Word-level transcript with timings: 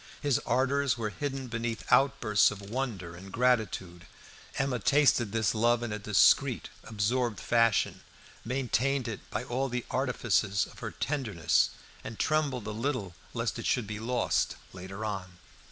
His 0.19 0.39
ardours 0.47 0.97
were 0.97 1.11
hidden 1.11 1.47
beneath 1.47 1.83
outbursts 1.91 2.49
of 2.49 2.59
wonder 2.71 3.15
and 3.15 3.31
gratitude. 3.31 4.07
Emma 4.57 4.79
tasted 4.79 5.31
this 5.31 5.53
love 5.53 5.83
in 5.83 5.93
a 5.93 5.99
discreet, 5.99 6.69
absorbed 6.83 7.39
fashion, 7.39 8.01
maintained 8.43 9.07
it 9.07 9.19
by 9.29 9.43
all 9.43 9.69
the 9.69 9.85
artifices 9.91 10.65
of 10.65 10.79
her 10.79 10.89
tenderness, 10.89 11.69
and 12.03 12.17
trembled 12.17 12.65
a 12.65 12.71
little 12.71 13.13
lest 13.35 13.59
it 13.59 13.67
should 13.67 13.85
be 13.85 13.99
lost 13.99 14.55
later 14.73 15.05
on. 15.05 15.37